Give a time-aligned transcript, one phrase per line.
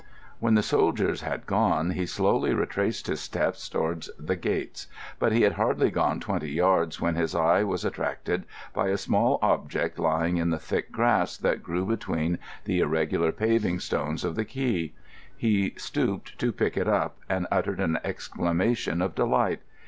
[0.39, 4.87] When the soldiers had gone, he slowly retraced his steps towards the gates;
[5.19, 9.37] but he had hardly gone twenty yards when his eye was attracted by a small
[9.43, 14.43] object lying in the thick grass that grew between the irregular paving stones of the
[14.43, 14.93] quay.
[15.37, 19.61] He stooped to pick it up and uttered an exclamation of delight.